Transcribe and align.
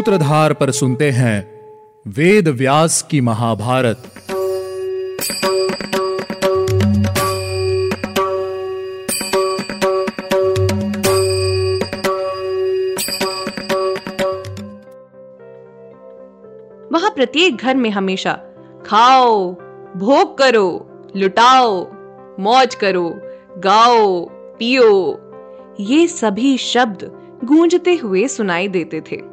सूत्रधार 0.00 0.52
पर 0.52 0.70
सुनते 0.70 1.10
हैं 1.10 1.38
वेद 2.06 2.48
व्यास 2.48 3.02
की 3.10 3.20
महाभारत। 3.20 3.96
वहाँ 16.92 17.10
प्रत्येक 17.10 17.56
घर 17.56 17.74
में 17.76 17.90
हमेशा, 17.90 18.32
खाओ, 18.86 19.52
भोग 19.96 20.38
करो, 20.38 20.88
लुटाओ, 21.16 21.86
मौज 22.40 22.74
करो, 22.74 23.20
गाओ, 23.58 24.28
पियो, 24.30 25.20
ये 25.80 26.06
सभी 26.06 26.58
शब्द 26.58 27.10
गूंजते 27.44 27.94
हुए 27.94 28.28
सुनाई 28.28 28.68
देते 28.68 29.00
थे। 29.00 29.29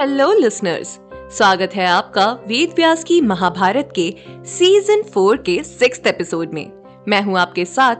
हेलो 0.00 0.32
लिसनर्स 0.32 0.88
स्वागत 1.14 1.70
है 1.74 1.86
आपका 1.86 2.26
वेद 2.46 2.72
व्यास 2.76 3.04
की 3.04 3.20
महाभारत 3.20 3.92
के 3.98 4.14
सीज़न 4.30 5.02
फोर 5.02 5.36
के 5.36 5.64
सिक्स 5.64 6.00
एपिसोड 6.06 6.52
में। 6.54 6.72
मैं 7.08 7.22
हूँ 7.22 7.38
आपके 7.38 7.64
साथ 7.64 7.96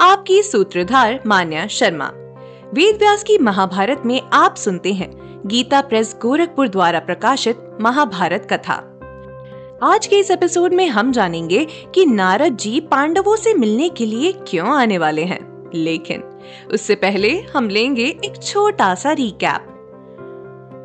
आपकी 0.00 0.42
सूत्रधार 0.42 1.20
मान्या 1.26 1.66
शर्मा। 1.66 2.10
वेद 2.74 2.96
व्यास 2.96 3.22
की 3.22 3.38
महाभारत 3.38 4.02
में 4.06 4.20
आप 4.32 4.56
सुनते 4.56 4.92
हैं 4.92 5.10
गीता 5.46 5.80
प्रेस 5.80 6.16
गोरखपुर 6.22 6.68
द्वारा 6.68 6.98
प्रकाशित 6.98 7.78
महाभारत 7.80 8.48
कथा। 8.52 8.78
आज 9.82 10.06
के 10.06 10.18
इस 10.18 10.30
एपिसोड 10.30 10.74
में 10.74 10.88
हम 10.88 11.12
जानेंगे 11.12 11.66
कि 11.94 12.06
नारद 12.06 12.56
जी 12.56 12.80
पांडवों 12.80 13.36
से 13.36 13.54
मिलने 13.54 13.88
के 13.88 14.06
लिए 14.06 14.32
क्यों 14.32 14.68
आने 14.68 14.98
वाले 14.98 15.24
हैं। 15.24 15.70
लेकिन 15.74 16.22
उससे 16.72 16.94
पहले 16.94 17.40
हम 17.40 17.68
लेंगे 17.68 18.06
एक 18.24 18.42
छोटा 18.42 18.94
सा 18.94 19.12
रिकैप 19.12 19.73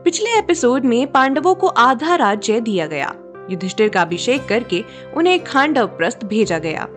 पिछले 0.03 0.37
एपिसोड 0.39 0.85
में 0.85 1.11
पांडवों 1.11 1.55
को 1.55 1.67
आधा 1.67 2.15
राज्य 2.15 2.61
दिया 2.61 2.85
गया। 2.85 3.15
युधिष्ठिर 3.49 3.89
का 3.89 4.01
अभिषेक 4.01 4.47
करके 4.47 4.83
उन्हें 5.17 5.43
खांडव 5.43 5.87
प्रस्थ 5.87 6.25
भेजा 6.25 6.59
गया। 6.59 6.87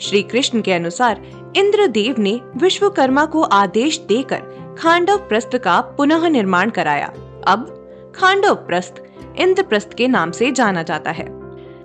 श्री 0.00 0.22
कृष्ण 0.22 0.60
के 0.60 0.72
अनुसार 0.72 1.22
इंद्रदेव 1.56 2.14
ने 2.18 2.40
विश्वकर्मा 2.56 3.24
को 3.24 3.42
आदेश 3.42 3.98
देकर 3.98 4.76
खांडव 4.78 5.16
प्रस्थ 5.16 5.56
का 5.56 5.80
पुनः 5.80 6.28
निर्माण 6.28 6.70
कराया। 6.70 7.06
अब 7.46 7.74
खांडव 8.16 8.54
प्रस्थ 8.54 9.02
इंद्रप्रस्थ 9.36 9.94
के 9.94 10.08
नाम 10.08 10.30
से 10.30 10.50
जाना 10.50 10.82
जाता 10.82 11.10
है। 11.10 11.26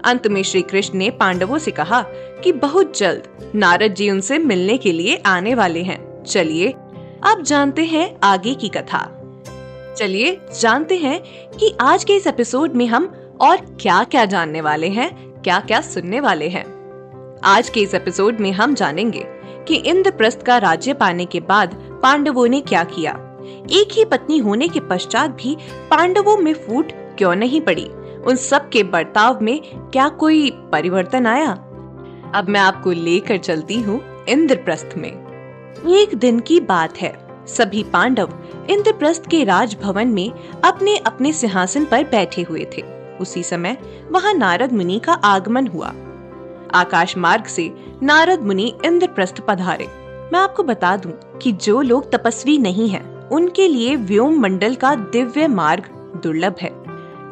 अंत 0.03 0.27
में 0.27 0.43
श्री 0.43 0.61
कृष्ण 0.61 0.97
ने 0.97 1.09
पांडवों 1.09 1.57
से 1.57 1.71
कहा 1.71 2.01
कि 2.43 2.51
बहुत 2.51 2.97
जल्द 2.97 3.51
नारद 3.55 3.93
जी 3.93 4.09
उनसे 4.09 4.37
मिलने 4.37 4.77
के 4.77 4.91
लिए 4.91 5.23
आने 5.25 5.55
वाले 5.55 5.83
हैं। 5.83 6.23
चलिए 6.23 6.71
अब 7.23 7.41
जानते 7.41 7.83
हैं 7.85 8.17
आगे 8.23 8.53
की 8.53 8.69
कथा। 8.69 9.19
चलिए, 9.97 10.41
जानते 10.61 10.97
हैं 10.97 11.21
कि 11.59 11.77
आज 11.81 12.03
के 12.03 12.13
इस 12.13 12.27
एपिसोड 12.27 12.73
में 12.73 12.87
हम 12.87 13.13
और 13.41 13.57
क्या 13.57 14.03
क्या 14.03 14.25
जानने 14.25 14.61
वाले 14.61 14.87
हैं 14.87 15.41
क्या 15.41 15.59
क्या 15.59 15.81
सुनने 15.81 16.19
वाले 16.19 16.49
हैं। 16.49 16.65
आज 17.43 17.69
के 17.69 17.79
इस 17.79 17.93
एपिसोड 17.93 18.39
में 18.39 18.51
हम 18.51 18.73
जानेंगे 18.73 19.25
कि 19.67 19.75
इंद्रप्रस्थ 19.75 20.41
का 20.41 20.57
राज्य 20.57 20.93
पाने 20.93 21.25
के 21.25 21.39
बाद 21.39 21.99
पांडवों 22.03 22.47
ने 22.47 22.61
क्या 22.61 22.83
किया। 22.83 23.11
एक 23.71 23.89
ही 23.91 24.05
पत्नी 24.05 24.37
होने 24.37 24.67
के 24.67 24.79
पश्चात 24.79 25.29
भी 25.29 25.57
पांडवों 25.89 26.37
में 26.37 26.53
फूट 26.53 26.91
क्यों 26.91 27.35
नहीं 27.35 27.61
पड़ी? 27.61 27.85
उन 28.25 28.35
सब 28.35 28.69
के 28.69 28.83
बर्ताव 28.83 29.39
में 29.41 29.61
क्या 29.75 30.09
कोई 30.09 30.51
परिवर्तन 30.71 31.25
आया? 31.25 31.51
अब 32.35 32.45
मैं 32.49 32.59
आपको 32.59 32.91
लेकर 32.91 33.37
चलती 33.37 33.81
हूँ 33.81 34.25
इंद्रप्रस्थ 34.29 34.89
में। 34.97 35.11
एक 35.89 36.15
दिन 36.15 36.39
की 36.39 36.59
बात 36.59 36.97
है। 36.97 37.22
सभी 37.47 37.83
पांडव 37.83 38.29
इंद्रप्रस्थ 38.69 39.27
के 39.27 39.43
राजभवन 39.43 40.07
में 40.07 40.31
अपने 40.63 40.97
अपने 40.97 41.33
सिंहासन 41.33 41.85
पर 41.85 42.03
बैठे 42.03 42.41
हुए 42.41 42.67
थे। 42.77 42.81
उसी 43.17 43.43
समय 43.43 43.77
वहाँ 44.11 44.33
नारद 44.33 44.73
मुनि 44.73 44.99
का 44.99 45.13
आगमन 45.13 45.67
हुआ। 45.67 45.93
आकाश 46.73 47.17
मार्ग 47.17 47.45
से 47.45 47.71
नारद 48.03 48.41
मुनि 48.41 48.73
इंद्रप्रस्थ 48.85 49.41
पधारे। 49.47 49.87
मैं 50.33 50.39
आपको 50.39 50.63
बता 50.63 50.97
दूँ 50.97 51.39
कि 51.39 51.51
जो 51.51 51.81
लोग 51.81 52.11
तपस्वी 52.11 52.57
नहीं 52.57 52.89
हैं, 52.89 53.29
उनके 53.29 53.67
लिए 53.67 53.95
व्योम 53.95 54.39
मंडल 54.39 54.75
का 54.75 54.95
दिव्य 54.95 55.47
मार्ग 55.47 55.83
दुर्लभ 56.23 56.55
है। 56.61 56.71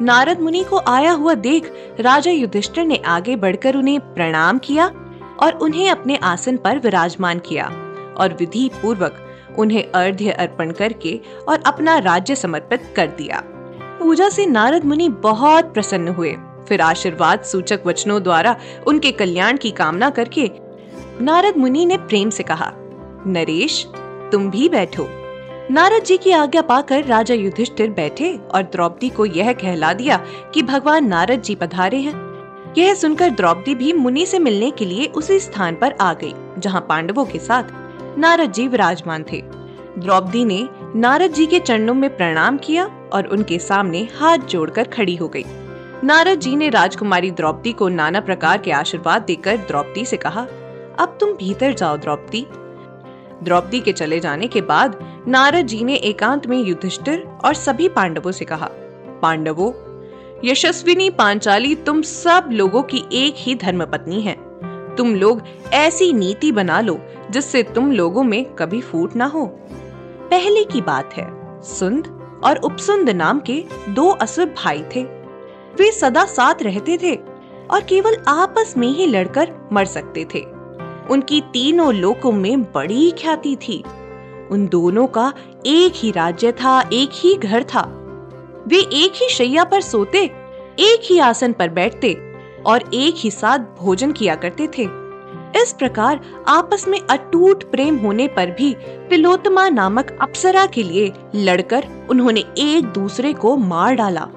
नारद 0.00 0.40
मुनि 0.40 0.64
को 0.64 0.80
आया 0.88 1.12
हुआ 1.12 1.34
देख 1.34 1.72
राजा 2.00 2.30
युधिष्ठिर 2.30 2.84
ने 2.84 2.96
आगे 2.96 3.36
बढ़कर 3.36 3.76
उन्हें 3.76 4.00
प्रणाम 4.00 4.58
किया 4.58 4.86
और 5.40 5.58
उन्हें 5.62 5.90
अपने 5.90 6.16
आसन 6.16 6.56
पर 6.56 6.78
विराजमान 6.78 7.38
किया 7.38 7.66
और 8.18 8.36
विधि 8.40 8.70
पूर्वक 8.82 9.28
उन्हें 9.58 9.84
अर्घ्य 9.92 10.30
अर्पण 10.30 10.70
करके 10.70 11.20
और 11.48 11.62
अपना 11.66 11.98
राज्य 11.98 12.34
समर्पित 12.34 12.92
कर 12.96 13.06
दिया। 13.06 13.42
पूजा 13.98 14.28
से 14.28 14.46
नारद 14.46 14.84
मुनि 14.84 15.08
बहुत 15.08 15.72
प्रसन्न 15.74 16.08
हुए। 16.08 16.36
फिर 16.68 16.80
आशीर्वाद 16.80 17.42
सूचक 17.42 17.80
वचनों 17.86 18.22
द्वारा 18.22 18.56
उनके 18.86 19.12
कल्याण 19.12 19.56
की 19.56 19.70
कामना 19.70 20.10
करके 20.10 20.50
नारद 21.20 21.56
मुनि 21.56 21.84
ने 21.86 21.96
प्रेम 21.96 22.30
से 22.30 22.42
कहा, 22.42 22.72
नरेश, 23.26 23.86
तुम 24.32 24.50
भी 24.50 24.68
बैठो। 24.68 25.06
नारद 25.70 26.04
जी 26.04 26.16
की 26.16 26.30
आज्ञा 26.30 26.62
पाकर 26.62 27.04
राजा 27.04 27.34
युधिष्ठिर 27.34 27.90
बैठे 27.90 28.34
और 28.54 28.62
द्रौपदी 28.62 29.08
को 29.08 29.26
यह 29.26 29.52
कहला 29.52 29.92
दिया 29.92 30.16
कि 30.54 30.62
भगवान 30.62 31.06
नारद 31.06 31.42
जी 31.42 31.54
पधारे 31.54 31.98
हैं। 31.98 32.14
यह 32.78 32.94
सुनकर 32.94 33.30
द्रौपदी 33.30 33.74
भी 33.74 33.92
मुनि 33.92 34.26
से 34.26 34.38
मिलने 34.38 34.70
के 34.70 34.84
लिए 34.84 35.06
उसी 35.06 35.38
स्थान 35.40 35.76
पर 35.76 35.94
आ 36.00 36.12
गई, 36.14 36.34
जहाँ 36.58 36.86
पांडवों 36.88 37.24
के 37.24 37.38
साथ 37.38 37.62
नारद 38.18 38.52
जी 38.52 38.66
विराजमान 38.68 39.24
थे। 39.32 39.42
द्रौपदी 39.98 40.44
ने 40.44 40.68
नारद 40.96 41.32
जी 41.32 41.46
के 41.46 41.58
चरणों 41.58 41.94
में 41.94 42.16
प्रणाम 42.16 42.58
किया 42.58 42.84
और 43.12 43.26
उनके 43.26 43.58
सामने 43.58 44.08
हाथ 44.20 44.38
जोड़कर 44.38 44.84
खड़ी 44.84 45.16
हो 45.16 45.28
गई। 45.28 45.44
नारद 46.04 46.40
जी 46.40 46.56
ने 46.56 46.68
राजकुमारी 46.68 47.30
द्रौपदी 47.30 47.72
को 47.72 47.88
नाना 47.88 48.20
प्रकार 48.20 48.58
के 48.58 48.72
आशीर्वाद 48.72 49.22
देकर 49.22 49.56
द्रौपदी 49.56 50.04
से 50.04 50.16
कहा, 50.16 50.40
अब 51.00 51.16
तुम 51.20 51.32
भीतर 51.32 51.72
जाओ 51.72 51.96
द्रौपदी। 51.96 52.46
द्रौपदी 53.42 53.80
के 53.80 53.92
चले 53.92 54.20
जाने 54.20 54.46
के 54.46 54.60
बाद 54.60 54.98
नारद 55.28 55.66
जी 55.66 55.82
ने 55.84 55.94
एकांत 55.94 56.46
में 56.46 56.58
युधिष्ठिर 56.58 57.26
और 57.44 57.54
सभी 57.54 57.88
पांडवों 57.88 58.32
से 58.32 58.44
कहा, 58.44 58.68
पांडवों, 59.22 59.72
यशस्विनी 60.44 61.10
पांचाली 61.10 61.74
तुम 61.74 62.02
सब 62.02 62.48
लोगों 62.52 62.82
की 62.82 63.04
एक 63.12 63.34
ही 63.36 63.54
धर्मपत्नी 63.54 64.20
है। 64.20 64.36
तुम 64.96 65.14
लोग 65.14 65.42
ऐसी 65.72 66.12
नीति 66.12 66.52
बना 66.52 66.80
लो 66.80 66.94
जिससे 67.32 67.62
तुम 67.62 67.92
लोगों 67.92 68.24
में 68.24 68.44
कभी 68.44 68.80
फूट 68.80 69.16
ना 69.16 69.26
हो। 69.26 69.46
पहले 70.30 70.64
की 70.64 70.80
बात 70.80 71.14
है, 71.14 71.26
सुंद 71.62 72.06
और 72.44 72.56
उपसुंद 72.56 73.10
नाम 73.10 73.40
के 73.40 73.64
दो 73.88 74.08
असुर 74.08 74.46
भाई 74.46 74.82
थे। 74.96 75.02
वे 75.78 75.90
सदा 75.92 76.24
साथ 76.24 76.62
रहते 76.62 76.98
थे 77.02 77.14
और 77.70 77.80
केवल 77.82 78.16
आपस 78.28 78.74
में 78.76 78.88
ही 78.88 79.06
लड़कर 79.06 79.52
मर 79.72 79.84
सकते 79.84 80.24
थे। 80.34 80.40
उनकी 81.10 81.40
तीनों 81.40 81.94
लोकों 81.94 82.32
में 82.32 82.62
बड़ी 82.62 83.10
ख्याति 83.10 83.56
थी। 83.56 83.82
उन 84.50 84.68
दोनों 84.68 85.06
का 85.06 85.32
एक 85.66 85.92
ही 85.96 86.10
राज्य 86.10 86.52
था, 86.52 86.80
एक 86.92 87.10
ही 87.12 87.34
घर 87.34 87.62
था। 87.62 87.82
वे 88.66 88.76
एक 88.76 89.12
ही 89.16 89.28
शैया 89.28 89.64
पर 89.64 89.80
सोते, 89.80 90.24
एक 90.78 91.00
ही 91.04 91.18
आसन 91.18 91.52
पर 91.52 91.68
बैठते 91.68 92.16
और 92.66 92.90
एक 92.94 93.14
ही 93.16 93.30
साथ 93.30 93.58
भोजन 93.58 94.12
किया 94.12 94.34
करते 94.34 94.66
थे। 94.66 95.01
इस 95.62 95.72
प्रकार 95.72 96.20
आपस 96.48 96.86
में 96.88 96.98
अटूट 97.00 97.62
प्रेम 97.70 97.96
होने 97.96 98.28
पर 98.28 98.50
भी 98.50 98.74
तिलोत्तमा 99.10 99.68
नामक 99.68 100.16
अप्सरा 100.22 100.66
के 100.66 100.82
लिए 100.82 101.12
लड़कर 101.34 101.86
उन्होंने 102.10 102.40
एक 102.58 102.84
दूसरे 102.84 103.32
को 103.32 103.56
मार 103.56 103.94
डाला। 103.94 104.28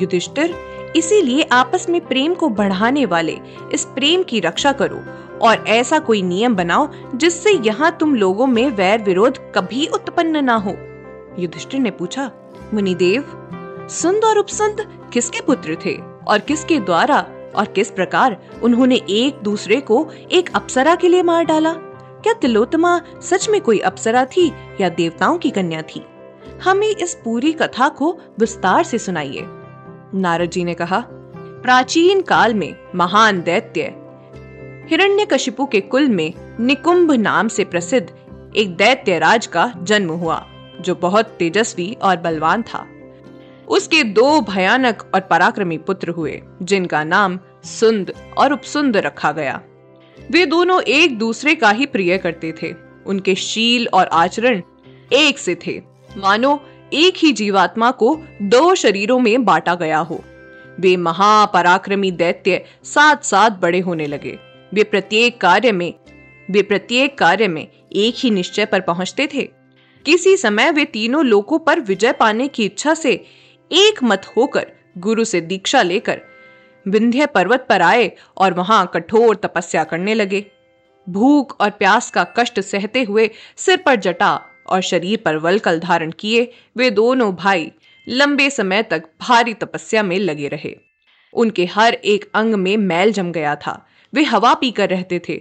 युधिष्ठिर, 0.00 0.54
इसीलिए 0.96 1.42
आपस 1.52 1.88
में 1.88 2.00
प्रेम 2.06 2.34
को 2.34 2.48
बढ़ाने 2.48 3.04
वाले 3.06 3.38
इस 3.72 3.84
प्रेम 3.84 4.22
की 4.22 4.40
रक्षा 4.40 4.72
करो 4.72 5.00
और 5.46 5.64
ऐसा 5.68 5.98
कोई 5.98 6.22
नियम 6.22 6.54
बनाओ 6.56 6.88
जिससे 7.14 7.52
यहाँ 7.66 7.96
तुम 8.00 8.14
लोगों 8.14 8.46
में 8.46 8.68
वैर 8.70 9.02
विरोध 9.02 9.38
कभी 9.54 9.86
उत्पन्न 9.86 10.44
ना 10.44 10.54
हो। 10.56 10.74
युधिष्ठिर 11.38 11.80
ने 11.80 11.90
पूछा, 11.90 12.30
मुनिदेव, 12.74 13.24
सुंद 13.90 14.24
और 14.24 14.38
उपसंद 14.38 14.86
किसके 15.12 15.40
पुत्र 15.40 15.76
थे 15.84 15.96
और 16.28 16.38
किसके 16.38 16.78
द्वारा 16.80 17.20
और 17.54 17.66
किस 17.66 17.90
प्रकार 17.90 18.36
उन्होंने 18.62 18.96
एक 18.96 19.40
दूसरे 19.42 19.80
को 19.80 20.08
एक 20.32 20.50
अप्सरा 20.54 20.94
के 20.94 21.08
लिए 21.08 21.22
मार 21.22 21.44
डाला? 21.44 21.72
क्या 22.22 22.32
तिलोत्तमा 22.32 23.00
सच 23.22 23.48
में 23.48 23.60
कोई 23.60 23.78
अप्सरा 23.78 24.24
थी 24.24 24.52
या 24.80 24.88
देवताओं 24.88 25.38
की 25.38 25.50
कन्या 25.50 25.82
थी? 25.82 26.06
हमें 26.64 26.88
इस 26.88 27.14
पूरी 27.14 27.52
कथा 27.52 27.88
को 27.88 28.20
विस्तार 28.38 28.84
से 28.84 28.98
सुनाइए। 28.98 29.42
नारद 30.14 30.50
जी 30.50 30.64
ने 30.64 30.74
कहा, 30.74 31.04
प्राचीन 31.36 32.20
काल 32.20 32.54
में 32.54 32.76
महान 32.94 33.42
दैत्य 33.42 33.80
हिरण्य 33.80 35.06
हिरण्यकशिपु 35.06 35.66
के 35.66 35.80
कुल 35.80 36.08
में 36.08 36.56
निकुंभ 36.60 37.12
नाम 37.12 37.48
से 37.48 37.64
प्रसिद्ध 37.64 38.12
एक 38.56 38.76
दैत्य 38.76 39.18
राज 39.18 39.46
का 39.46 39.74
जन्म 39.82 40.10
हुआ, 40.10 40.46
जो 40.80 40.94
बहुत 40.94 41.26
तेजस्वी 41.26 41.96
और 42.02 42.16
बलवान 42.16 42.62
था। 42.62 42.86
उसके 43.70 44.04
दो 44.04 44.40
भयानक 44.40 45.12
और 45.14 45.20
पराक्रमी 45.20 45.78
पुत्र 45.78 46.08
हुए, 46.08 46.42
जिनका 46.62 47.04
नाम 47.04 47.38
सुंद 47.64 48.12
और 48.38 48.52
उपसुंद 48.52 48.96
रखा 48.96 49.32
गया। 49.32 49.60
वे 50.30 50.46
दोनों 50.46 50.82
एक 50.82 51.18
दूसरे 51.18 51.54
का 51.54 51.70
ही 51.70 51.86
प्रिय 51.86 52.18
करते 52.18 52.54
थे। 52.62 52.74
उनके 53.06 53.34
शील 53.34 53.88
और 53.94 54.06
आचरण 54.06 54.62
एक 55.12 55.38
से 55.38 55.54
थे। 55.54 55.82
मानो, 56.16 56.64
एक 56.92 57.14
ही 57.16 57.32
जीवात्मा 57.32 57.90
को 57.90 58.20
दो 58.42 58.74
शरीरों 58.74 59.18
में 59.18 59.44
बांटा 59.44 59.74
गया 59.74 59.98
हो। 59.98 60.24
वे 60.80 60.96
महापराक्रमी 60.96 62.10
दैत्य 62.10 62.64
साथ 62.84 63.16
साथ 63.16 63.50
बड़े 63.50 63.80
होने 63.80 64.06
लगे। 64.06 64.38
वे 64.74 64.82
प्रत्येक 64.82 65.40
कार्य 65.40 65.72
में, 65.72 65.94
वे 66.50 66.62
प्रत्येक 66.62 67.18
कार्य 67.18 67.48
में 67.48 67.68
एक 67.92 68.14
ही 68.16 68.30
निश्चय 68.30 68.64
पर 68.64 68.80
पहुँचते 68.80 69.26
थे। 69.26 69.48
किसी 70.06 70.36
समय 70.36 70.70
वे 70.70 70.84
तीनों 70.84 71.24
लोगों 71.24 71.58
पर 71.58 71.80
विजय 71.80 72.12
पाने 72.12 72.48
की 72.48 72.64
इच्छा 72.64 72.94
से 72.94 73.24
एक 73.70 74.02
मत 74.02 74.26
होकर 74.36 74.66
गुरु 74.98 75.24
से 75.24 75.40
दीक्षा 75.40 75.82
लेकर 75.82 76.20
विंध्य 76.86 77.26
पर्वत 77.26 77.66
पर 77.68 77.82
आए 77.82 78.10
और 78.36 78.54
वहाँ 78.54 78.90
कठोर 78.94 79.36
तपस्या 79.36 79.84
करने 79.84 80.14
लगे। 80.14 80.44
भूख 81.08 81.60
और 81.60 81.70
प्यास 81.70 82.10
का 82.10 82.24
कष्ट 82.38 82.60
सहते 82.60 83.02
हुए 83.02 83.30
सिर 83.56 83.76
पर 83.76 83.96
जटा 83.96 84.40
और 84.66 84.80
शरीर 84.80 85.22
पर 85.24 85.36
वलकल 85.36 85.78
धारण 85.80 86.10
किए, 86.10 86.52
वे 86.76 86.90
दोनों 86.90 87.34
भाई 87.34 87.72
लंबे 88.08 88.50
समय 88.50 88.82
तक 88.82 89.04
भारी 89.20 89.54
तपस्या 89.54 90.02
में 90.02 90.18
लगे 90.18 90.48
रहे। 90.48 90.76
उनके 91.34 91.64
हर 91.66 91.94
एक 91.94 92.30
अंग 92.34 92.54
में 92.54 92.76
मैल 92.76 93.12
जम 93.12 93.32
गया 93.32 93.54
था। 93.56 93.86
वे 94.14 94.22
हवा 94.22 94.54
पीकर 94.54 94.88
रहते 94.88 95.20
थे 95.28 95.40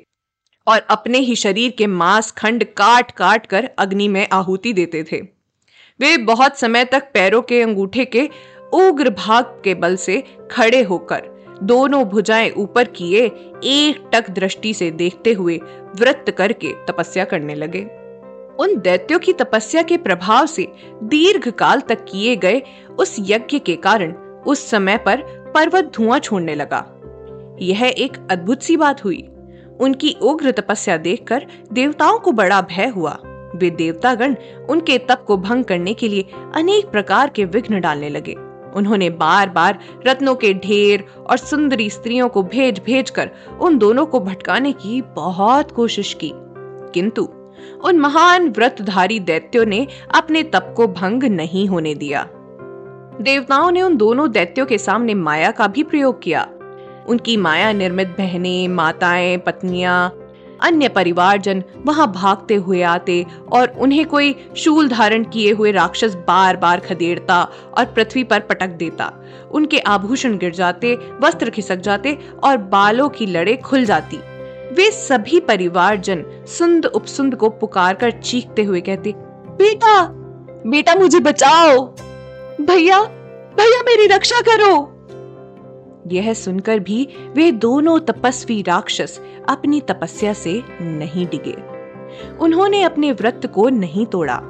और 0.68 0.80
अपने 0.90 1.18
ही 1.18 1.36
शरीर 1.36 1.72
के 1.72 1.88
मांस 1.88 2.32
खंड 2.32 2.64
काट 2.64 3.12
काट 3.12 3.46
कर 3.46 3.70
अग्नि 3.78 4.08
में 4.08 4.28
आहुति 4.34 4.74
देते 4.74 5.04
थे। 5.04 5.39
वे 6.00 6.18
बहुत 6.18 6.58
समय 6.58 6.86
तक 6.86 7.04
पैरों 7.14 7.42
के 7.42 7.62
अंगूठे 7.62 8.06
के 8.06 8.30
उग्र 8.74 9.10
भाग 9.10 9.46
के 9.64 9.74
बल 9.74 9.96
से 9.96 10.24
खड़े 10.52 10.82
होकर 10.84 11.22
दोनों 11.64 12.04
भुजाएँ 12.06 12.50
ऊपर 12.52 12.84
किए 12.84 13.26
एक 13.64 14.10
टक 14.14 14.30
दृष्टि 14.30 14.74
से 14.74 14.92
देखते 14.92 15.34
हुए 15.34 15.58
व्रत 15.96 16.36
करके 16.38 16.74
तपस्या 16.88 17.26
करने 17.26 17.56
लगे। 17.56 17.82
उन 18.60 18.80
दैत्यों 18.80 19.20
की 19.20 19.34
तपस्या 19.34 19.82
के 19.82 19.98
प्रभाव 19.98 20.46
से 20.46 20.68
दीर्घ 21.04 21.50
काल 21.50 21.80
तक 21.80 22.06
किए 22.06 22.36
गए 22.36 22.62
उस 23.00 23.16
यज्ञ 23.20 23.60
के 23.60 23.76
कारण 23.76 24.14
उस 24.48 24.70
समय 24.70 24.98
पर 24.98 25.24
पर्वत 25.56 25.92
धुआँ 25.96 26.20
छोड़ने 26.20 26.56
लगा। 26.56 26.86
यह 27.62 27.84
एक 27.98 28.18
अद्भुत 28.32 28.62
सी 28.62 28.78
बात 28.78 29.04
हुई। 29.06 29.22
उनकी 29.80 30.16
उग्र 30.22 30.52
तपस्या 30.52 30.98
देखकर 30.98 31.46
देवताओं 31.74 32.20
को 32.20 32.32
बड़ा 32.32 32.62
भय 32.62 32.88
हुआ। 32.88 33.20
वे 33.56 33.70
देवतागण 33.70 34.36
उनके 34.70 34.98
तप 34.98 35.24
को 35.28 35.38
भंग 35.38 35.64
करने 35.64 35.94
के 35.94 36.08
लिए 36.08 36.26
अनेक 36.56 36.90
प्रकार 36.90 37.30
के 37.30 37.46
विघ्न 37.46 37.80
डालने 37.80 38.10
लगे। 38.10 38.36
उन्होंने 38.76 39.10
बार 39.10 39.50
बार 39.50 39.80
रत्नों 40.08 40.36
के 40.36 40.54
ढेर 40.54 41.06
और 41.30 41.38
सुंदरी 41.38 41.90
स्त्रियों 41.90 42.30
को 42.30 42.44
भेज 42.44 42.82
भेज 42.86 43.10
कर 43.10 43.32
उन 43.62 43.78
दोनों 43.78 44.06
को 44.06 44.20
भटकाने 44.20 44.72
की 44.72 45.02
बहुत 45.02 45.72
कोशिश 45.72 46.14
की। 46.14 46.32
किंतु 46.94 47.30
उन 47.86 47.98
महान 47.98 48.50
व्रतधारी 48.50 49.20
दैत्यों 49.20 49.66
ने 49.66 49.88
अपने 50.16 50.44
तप 50.44 50.74
को 50.78 50.88
भंग 50.88 51.24
नहीं 51.24 51.68
होने 51.68 51.96
दिया। 51.96 52.28
देवताओं 53.22 53.72
ने 53.72 53.82
उन 53.82 53.98
दोनों 53.98 54.32
दैत्यों 54.32 54.66
के 54.66 54.78
सामने 54.78 55.14
माया 55.14 55.52
का 55.52 55.68
भी 55.68 55.84
प्रयोग 55.84 56.22
किया। 56.22 56.48
उनकी 57.08 57.38
माया 57.38 57.72
निर्मित 57.72 58.08
बहनें, 58.08 58.68
माताएँ, 58.68 59.38
पत्नियाँ 59.38 60.19
अन्य 60.62 60.88
परिवारजन 60.88 61.64
वहाँ 61.86 62.12
भागते 62.12 62.56
हुए 62.56 62.82
आते 62.82 63.26
और 63.52 63.74
उन्हें 63.80 64.06
कोई 64.06 64.36
शूल 64.58 64.88
धारण 64.90 65.24
किए 65.24 65.52
हुए 65.52 65.72
राक्षस 65.72 66.16
बार 66.28 66.58
बार 66.58 66.80
खदेड़ता 66.80 67.42
और 67.78 67.86
पृथ्वी 67.86 68.24
पर 68.24 68.40
पटक 68.40 68.70
देता। 68.70 69.12
उनके 69.52 69.80
आभूषण 69.80 70.38
गिर 70.38 70.54
जाते, 70.54 70.94
वस्त्र 71.22 71.50
खिसक 71.50 71.76
जाते 71.76 72.18
और 72.44 72.58
बालों 72.58 73.10
की 73.10 73.26
लड़े 73.26 73.56
खुल 73.58 73.86
जाती। 73.86 74.18
वे 74.74 74.90
सभी 74.92 75.40
परिवारजन 75.40 76.24
सुंद 76.48 76.86
उपसुंद 76.86 77.36
को 77.36 77.50
पुकार 77.50 77.94
कर 77.94 78.12
चीखते 78.12 78.64
हुए 78.64 78.82
कहते, 78.82 79.14
बेटा 79.16 80.02
बेटा 80.68 80.96
मुझे 80.96 81.20
बचाओ। 81.20 81.86
भैया 82.62 83.02
भैया 83.58 83.82
मेरी 83.82 84.08
रक्षा 84.08 84.42
करो। 84.42 84.99
यह 86.10 86.34
सुनकर 86.34 86.80
भी 86.80 87.08
वे 87.36 87.52
दोनों 87.52 88.00
तपस्वी 88.00 88.62
राक्षस 88.62 89.20
अपनी 89.50 89.82
तपस्या 89.82 90.34
से 90.34 90.62
नहीं 90.82 91.28
डिगे। 91.28 91.56
उन्होंने 92.40 92.82
अपने 92.84 93.12
व्रत 93.12 93.52
को 93.56 93.70
नहीं 93.70 94.06
तोड़ा। 94.06 94.42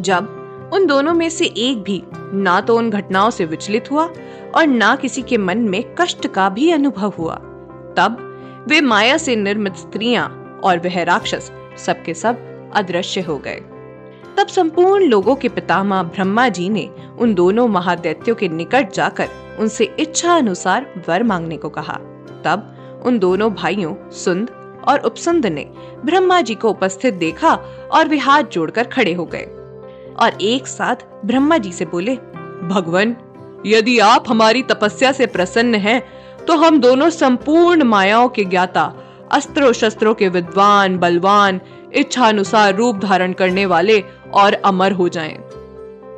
जब 0.00 0.70
उन 0.74 0.86
दोनों 0.86 1.12
में 1.14 1.28
से 1.30 1.44
एक 1.44 1.82
भी 1.82 2.02
ना 2.34 2.60
तो 2.60 2.76
उन 2.76 2.90
घटनाओं 2.90 3.30
से 3.30 3.44
विचलित 3.44 3.90
हुआ 3.90 4.04
और 4.54 4.66
ना 4.66 4.94
किसी 4.96 5.22
के 5.22 5.38
मन 5.38 5.58
में 5.58 5.82
कष्ट 5.94 6.26
का 6.26 6.48
भी 6.48 6.70
अनुभव 6.70 7.12
हुआ, 7.18 7.34
तब 7.96 8.64
वे 8.68 8.80
माया 8.80 9.16
से 9.16 9.36
निर्मित 9.36 9.76
स्त्रियाँ 9.76 10.60
और 10.64 10.78
वह 10.78 11.02
राक्षस 11.02 11.50
सबके 11.76 12.14
सब 12.14 12.70
अदृश्य 12.74 13.20
हो 13.20 13.36
गए। 13.38 13.60
तब 14.36 14.46
संपूर्ण 14.46 15.04
लोगों 15.04 15.34
के 15.34 15.48
पितामह 15.48 16.02
ब्रह्मा 16.02 16.48
जी 16.48 16.68
ने 16.68 16.88
उन 17.18 17.34
दोनों 17.34 17.66
महादैत्यों 17.68 18.34
के 18.34 18.48
निकट 18.48 18.92
जाकर 18.92 19.28
उनसे 19.60 19.84
इच्छा 19.98 20.36
अनुसार 20.36 20.86
वर 21.08 21.22
मांगने 21.22 21.56
को 21.56 21.68
कहा 21.68 21.98
तब 22.44 23.02
उन 23.06 23.18
दोनों 23.18 23.50
भाइयों 23.54 24.10
सुंद 24.10 24.50
और 24.88 24.98
उपसुंद 24.98 25.46
ने 25.46 25.64
ब्रह्मा 26.04 26.40
जी 26.40 26.54
को 26.54 26.70
उपस्थित 26.70 27.14
देखा 27.14 27.54
और 27.92 28.08
वे 28.08 28.18
हाथ 28.18 28.42
जोड़कर 28.42 28.84
खड़े 28.84 29.12
हो 29.12 29.24
गए 29.24 29.44
और 30.20 30.38
एक 30.40 30.66
साथ 30.66 30.96
ब्रह्मा 31.24 31.58
जी 31.58 31.72
से 31.72 31.84
बोले 31.84 32.16
भगवान 32.68 33.16
यदि 33.66 33.98
आप 33.98 34.24
हमारी 34.28 34.62
तपस्या 34.62 35.12
से 35.12 35.26
प्रसन्न 35.26 35.74
हैं, 35.74 36.02
तो 36.46 36.56
हम 36.56 36.80
दोनों 36.80 37.10
संपूर्ण 37.10 37.82
मायाओं 37.82 38.28
के 38.28 38.44
ज्ञाता 38.44 38.92
अस्त्रों 39.32 39.72
शस्त्रों 39.72 40.14
के 40.14 40.28
विद्वान 40.28 40.98
बलवान 40.98 41.60
इच्छा 41.92 42.28
अनुसार 42.28 42.74
रूप 42.74 42.96
धारण 42.96 43.32
करने 43.32 43.66
वाले 43.66 44.04
और 44.34 44.54
अमर 44.54 44.92
हो 44.92 45.08
जाएँ। 45.08 45.36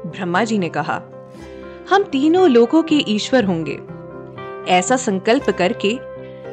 ब्रह्मा 0.07 0.45
जी 0.45 0.59
ने 0.59 0.69
कहा 0.69 1.01
हम 1.91 2.03
तीनों 2.03 2.49
लोगों 2.51 2.83
के 2.83 2.97
ईश्वर 3.09 3.45
होंगे। 3.45 3.79
ऐसा 4.73 4.97
संकल्प 4.97 5.51
करके 5.51 5.99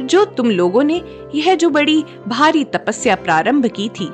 जो 0.03 0.23
तुम 0.27 0.49
लोगों 0.49 0.83
ने 0.83 1.01
यह 1.35 1.55
जो 1.55 1.69
बड़ी 1.69 2.03
भारी 2.27 2.63
तपस्या 2.63 3.15
प्रारंभ 3.15 3.65
की 3.67 3.87
थी, 3.89 4.09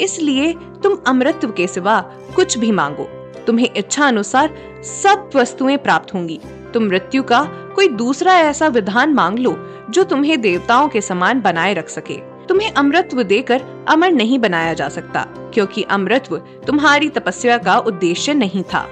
इसलिए 0.00 0.52
तुम 0.82 0.96
अमृत 1.06 1.40
के 1.56 1.66
सिवा 1.66 2.00
कुछ 2.36 2.58
भी 2.58 2.70
मांगो। 2.72 3.08
तुम्हें 3.46 3.68
इच्छा 3.76 4.06
अनुसार 4.06 4.54
सब 4.84 5.30
वस्तुएँ 5.34 5.76
प्राप्त 5.76 6.14
होंगी। 6.14 6.40
तुम 6.74 6.84
मृत्यु 6.84 7.22
का 7.22 7.42
कोई 7.74 7.88
दूसरा 7.88 8.38
ऐसा 8.40 8.68
विधान 8.68 9.14
मांग 9.14 9.38
लो, 9.38 9.56
जो 9.90 10.04
तुम्हें 10.04 10.40
देवताओं 10.40 10.88
के 10.88 11.00
समान 11.00 11.40
बनाए 11.40 11.74
रख 11.74 11.88
सके। 11.88 12.16
तुम्हें 12.46 12.72
अमृतत्व 12.72 13.22
देकर 13.22 13.62
अमर 13.88 14.12
नहीं 14.12 14.38
बनाया 14.38 14.72
जा 14.74 14.88
सकता, 14.88 15.26
क्योंकि 15.54 15.82
अमृतत्व 15.82 16.36
तुम्हारी 16.66 17.08
तपस्या 17.08 17.58
का 17.58 17.78
उद्देश्य 17.78 18.34
नहीं 18.34 18.62
था। 18.64 18.86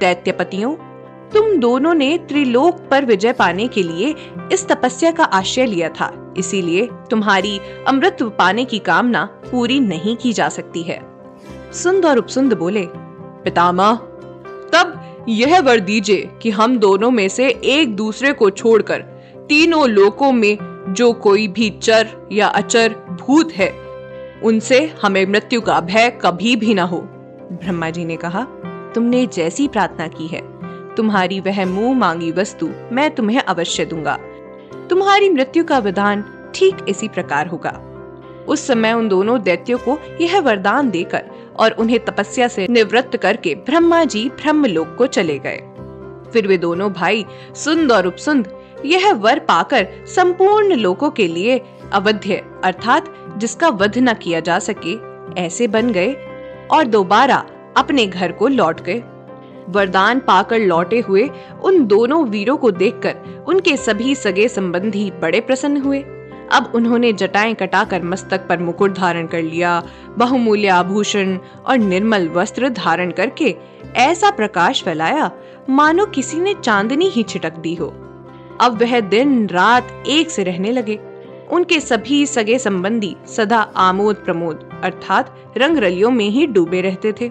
दैत्यपतियों 0.00 0.74
तुम 1.34 1.56
दोनों 1.56 1.94
ने 1.94 2.18
त्रिलोक 2.18 2.78
पर 2.90 3.04
विजय 3.04 3.32
पाने 3.32 3.68
के 3.68 3.82
लिए 3.82 4.14
इस 4.52 4.68
तपस्या 4.68 5.10
का 5.10 5.24
आश्रय 5.24 5.66
लिया 5.66 5.88
था। 5.88 6.34
इसीलिए 6.36 6.88
तुम्हारी 7.10 7.60
अमृत 7.88 8.22
पाने 8.22 8.64
की 8.64 8.78
कामना 8.78 9.24
पूरी 9.24 9.80
नहीं 9.80 10.16
की 10.16 10.32
जा 10.32 10.48
सकती 10.48 10.82
है। 10.82 11.00
सुंद 11.72 12.06
और 12.06 12.18
उपसुंद 12.18 12.52
बोले, 12.52 12.86
पितामह, 13.44 13.94
तब 14.72 15.26
यह 15.28 15.60
वर 15.60 15.80
दीजिए 15.80 16.30
कि 16.42 16.50
हम 16.50 16.78
दोनों 16.78 17.10
में 17.10 17.28
से 17.28 17.48
एक 17.48 17.96
दूसरे 17.96 18.32
को 18.32 18.50
छोड़कर 18.50 19.00
तीनों 19.48 19.88
लोकों 19.88 20.32
में 20.32 20.58
जो 20.88 21.12
कोई 21.12 21.48
भी 21.48 21.70
चर 21.70 22.28
या 22.32 22.48
अचर 22.48 22.94
भूत 23.20 23.52
है, 23.52 23.70
उनसे 24.42 24.94
हमें 25.02 25.26
मृत्यु 25.26 25.60
का 25.60 25.80
भय 25.80 26.18
कभी 26.22 26.56
भी 26.56 26.74
ना 26.74 26.82
हो। 26.82 26.98
ब्रह्मा 27.52 27.90
जी 27.90 28.04
ने 28.04 28.16
कहा, 28.16 28.46
तुमने 28.94 29.26
जैसी 29.26 29.68
प्रार्थना 29.68 30.06
की 30.08 30.26
है। 30.26 30.49
तुम्हारी 30.96 31.40
वह 31.40 31.64
मुँह 31.66 31.94
मांगी 31.94 32.30
वस्तु 32.32 32.68
मैं 32.92 33.10
तुम्हें 33.10 33.40
अवश्य 33.42 33.84
दूँगा। 33.84 34.18
तुम्हारी 34.90 35.30
मृत्यु 35.30 35.64
का 35.64 35.78
विधान 35.78 36.24
ठीक 36.54 36.76
इसी 36.88 37.08
प्रकार 37.08 37.46
होगा। 37.46 37.70
उस 38.48 38.66
समय 38.66 38.92
उन 38.92 39.08
दोनों 39.08 39.42
दैत्यों 39.42 39.78
को 39.78 39.98
यह 40.20 40.40
वरदान 40.40 40.90
देकर 40.90 41.24
और 41.56 41.72
उन्हें 41.72 41.98
तपस्या 42.04 42.48
से 42.48 42.66
निवृत्त 42.70 43.16
करके 43.16 43.54
ब्रह्मा 43.54 44.04
जी 44.04 44.28
ब्रह्म 44.28 44.66
लोक 44.66 44.94
को 44.98 45.06
चले 45.06 45.38
गए। 45.38 45.56
फिर 46.32 46.46
वे 46.46 46.58
दोनों 46.58 46.92
भाई 46.92 47.24
सुंद 47.54 47.92
और 47.92 48.06
उपसुंद 48.06 48.48
यह 48.84 49.12
वर 49.12 49.38
पाकर 49.38 49.86
संपूर्ण 50.06 50.74
लोकों 50.74 51.10
के 51.10 51.26
लिए 51.26 51.60
अवध्य 51.92 52.42
अर्थात 52.64 53.14
जिसका 53.36 53.68
वध 53.68 53.98
न 53.98 54.14
किया 54.14 54.40
जा 54.40 54.58
सके, 54.58 54.94
ऐसे 55.40 55.66
बन 55.66 55.90
गए 55.92 56.12
और 56.70 56.84
दोबारा 56.84 57.44
अपने 57.76 58.06
घर 58.06 58.32
को 58.32 58.48
लौट 58.48 58.80
गए। 58.80 59.02
वरदान 59.68 60.20
पाकर 60.20 60.58
लौटे 60.58 61.00
हुए 61.00 61.30
उन 61.64 61.86
दोनों 61.86 62.26
वीरों 62.26 62.56
को 62.56 62.70
देखकर 62.70 63.44
उनके 63.48 63.76
सभी 63.76 64.14
सगे 64.14 64.48
संबंधी 64.48 65.10
बड़े 65.10 65.40
प्रसन्न 65.40 65.76
हुए। 65.76 66.04
अब 66.52 66.72
उन्होंने 66.74 67.12
जटाएँ 67.12 67.54
कटाकर 67.54 68.02
मस्तक 68.02 68.48
पर 68.48 68.58
मुकुट 68.58 68.94
धारण 68.94 69.26
कर 69.26 69.42
लिया, 69.42 69.82
बहुमूल्य 70.18 70.68
आभूषण 70.68 71.38
और 71.66 71.78
निर्मल 71.78 72.28
वस्त्र 72.28 72.68
धारण 72.68 73.10
करके 73.10 73.56
ऐसा 73.96 74.30
प्रकाश 74.30 74.82
फैलाया, 74.82 75.30
मानो 75.70 76.06
किसी 76.06 76.40
ने 76.40 76.54
चांदनी 76.54 77.08
ही 77.08 77.22
छिटक 77.22 77.52
दी 77.52 77.74
हो। 77.74 77.86
अब 78.60 78.78
वह 78.82 79.00
दिन 79.00 79.46
रात 79.46 80.04
एक 80.06 80.30
से 80.30 80.42
रहने 80.42 80.70
लगे। 80.70 80.98
उनके 81.50 81.80
सभी 81.80 82.26
सगे 82.26 82.58
संबंधी 82.58 83.16
सदा 83.26 83.60
आमोद 83.76 84.16
प्रमोद, 84.16 84.80
अर्थात 84.84 85.36
रंग 85.56 85.78
रलियों 85.78 86.10
में 86.10 86.28
ही 86.28 86.46
डूबे 86.46 86.80
रहते 86.80 87.12
थे। 87.12 87.30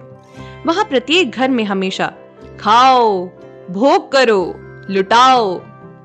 वहाँ 0.66 0.84
प्रत्येक 0.84 1.30
घर 1.30 1.50
में 1.50 1.64
हमेशा 1.64 2.12
खाओ, 2.60 3.26
भोग 3.70 4.10
करो, 4.12 4.54
लुटाओ, 4.90 5.60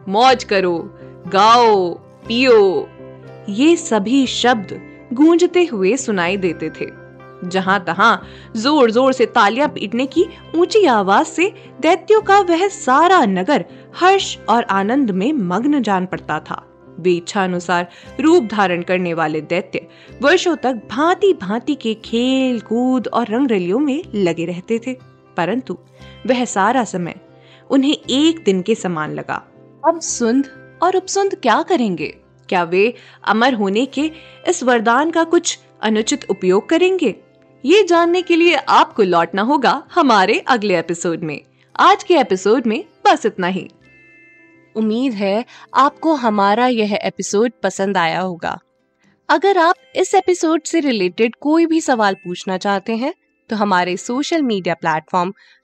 मौज 0.07 0.43
करो, 0.43 0.77
गाओ, 1.27 1.89
पियो। 2.27 2.89
ये 3.49 3.75
सभी 3.75 4.25
शब्द 4.27 4.69
गूंजते 5.13 5.63
हुए 5.65 5.95
सुनाई 5.97 6.37
देते 6.37 6.69
थे। 6.69 6.85
जहाँ 7.43 7.83
तहां 7.83 8.15
ज़ोर 8.55 8.91
ज़ोर 8.91 9.13
से 9.13 9.25
तालियाँ 9.25 9.67
पीटने 9.69 10.05
की 10.05 10.25
ऊँची 10.55 10.85
आवाज़ 10.85 11.27
से 11.27 11.51
दैत्यों 11.81 12.21
का 12.21 12.39
वह 12.39 12.67
सारा 12.67 13.19
नगर 13.25 13.65
हर्ष 13.99 14.37
और 14.49 14.63
आनंद 14.63 15.11
में 15.11 15.31
मग्न 15.33 15.81
जान 15.81 16.05
पड़ता 16.05 16.39
था। 16.39 16.61
वे 16.99 17.11
इच्छा 17.11 17.43
अनुसार 17.43 17.87
रूप 18.19 18.43
धारण 18.43 18.81
करने 18.81 19.13
वाले 19.13 19.41
दैत्य 19.41 19.87
वर्षों 20.21 20.55
तक 20.55 20.81
भांति 20.91 21.33
भांति 21.33 21.75
के 21.75 21.93
खेल 22.05 22.59
कूद 22.59 23.07
और 23.07 23.27
रंग 23.27 23.51
रलियों 23.51 23.79
में 23.79 24.01
लगे 24.15 24.45
रहते 24.45 24.79
थे। 24.87 24.93
परंतु 25.37 25.77
वह 26.25 26.45
सारा 26.45 26.83
समय 26.83 27.15
उन्हें 27.69 27.97
एक 28.09 28.43
दिन 28.43 28.61
के 28.61 28.75
समान 28.75 29.13
लगा। 29.13 29.35
अब 29.87 29.99
सुंद 30.01 30.47
और 30.83 30.95
उपसुंद 30.95 31.35
क्या 31.35 31.61
करेंगे? 31.61 32.07
क्या 32.49 32.63
वे 32.63 32.93
अमर 33.27 33.53
होने 33.53 33.85
के 33.85 34.11
इस 34.47 34.63
वरदान 34.63 35.11
का 35.11 35.23
कुछ 35.23 35.59
अनुचित 35.81 36.25
उपयोग 36.29 36.69
करेंगे? 36.69 37.15
ये 37.65 37.83
जानने 37.83 38.21
के 38.21 38.35
लिए 38.35 38.55
आपको 38.55 39.03
लौटना 39.03 39.41
होगा 39.41 39.83
हमारे 39.91 40.39
अगले 40.39 40.79
एपिसोड 40.79 41.19
में। 41.19 41.41
आज 41.79 42.03
के 42.03 42.17
एपिसोड 42.17 42.67
में 42.67 42.83
बस 43.05 43.25
इतना 43.25 43.47
ही। 43.47 43.69
उम्मीद 44.75 45.13
है 45.13 45.45
आपको 45.73 46.13
हमारा 46.13 46.67
यह 46.67 46.99
एपिसोड 47.03 47.51
पसंद 47.63 47.97
आया 47.97 48.19
होगा। 48.19 48.57
अगर 49.29 49.57
आप 49.57 49.75
इस 49.95 50.13
एपिसोड 50.15 50.63
से 50.63 50.79
रिलेटेड 50.79 51.35
कोई 51.35 51.65
भी 51.65 51.81
सवाल 51.81 52.13
पूछना 52.13 52.57
चाहते 52.57 52.95
हैं 52.95 53.13
तो 53.49 53.55
हमारे 53.55 53.97
social 53.97 54.41
media 54.41 54.73
platform 54.73 55.33